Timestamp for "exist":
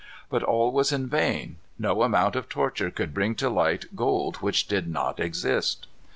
5.19-5.85